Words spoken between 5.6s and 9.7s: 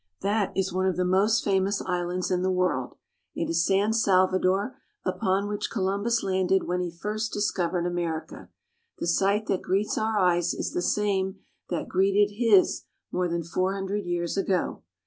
Columbus landed when he first discovered America. The sight that